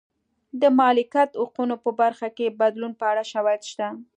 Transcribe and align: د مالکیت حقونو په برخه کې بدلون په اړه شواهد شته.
د 0.61 0.63
مالکیت 0.79 1.31
حقونو 1.41 1.75
په 1.83 1.89
برخه 2.01 2.27
کې 2.37 2.55
بدلون 2.59 2.93
په 2.99 3.05
اړه 3.11 3.23
شواهد 3.31 3.61
شته. 3.71 3.87